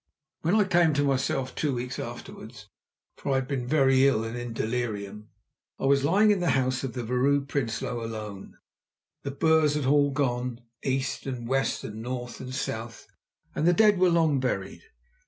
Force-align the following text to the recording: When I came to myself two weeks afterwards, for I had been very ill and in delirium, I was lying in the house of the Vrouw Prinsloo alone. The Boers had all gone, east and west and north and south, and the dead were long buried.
When 0.41 0.55
I 0.55 0.63
came 0.63 0.95
to 0.95 1.03
myself 1.03 1.53
two 1.53 1.75
weeks 1.75 1.99
afterwards, 1.99 2.69
for 3.17 3.33
I 3.33 3.35
had 3.35 3.47
been 3.47 3.67
very 3.67 4.07
ill 4.07 4.23
and 4.23 4.35
in 4.35 4.51
delirium, 4.51 5.29
I 5.77 5.85
was 5.85 6.03
lying 6.03 6.31
in 6.31 6.39
the 6.39 6.49
house 6.57 6.83
of 6.83 6.93
the 6.93 7.03
Vrouw 7.03 7.45
Prinsloo 7.45 8.03
alone. 8.03 8.57
The 9.21 9.29
Boers 9.29 9.75
had 9.75 9.85
all 9.85 10.09
gone, 10.09 10.61
east 10.83 11.27
and 11.27 11.47
west 11.47 11.83
and 11.83 12.01
north 12.01 12.39
and 12.41 12.51
south, 12.55 13.05
and 13.53 13.67
the 13.67 13.73
dead 13.73 13.99
were 13.99 14.09
long 14.09 14.39
buried. 14.39 14.81